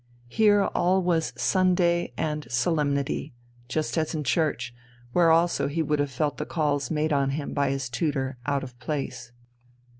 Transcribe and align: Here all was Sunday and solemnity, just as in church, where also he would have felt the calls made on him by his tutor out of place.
Here 0.29 0.63
all 0.73 1.03
was 1.03 1.31
Sunday 1.37 2.11
and 2.17 2.47
solemnity, 2.49 3.35
just 3.67 3.99
as 3.99 4.15
in 4.15 4.23
church, 4.23 4.73
where 5.13 5.29
also 5.29 5.67
he 5.67 5.83
would 5.83 5.99
have 5.99 6.09
felt 6.09 6.37
the 6.39 6.45
calls 6.47 6.89
made 6.89 7.13
on 7.13 7.29
him 7.29 7.53
by 7.53 7.69
his 7.69 7.87
tutor 7.87 8.39
out 8.47 8.63
of 8.63 8.79
place. 8.79 9.31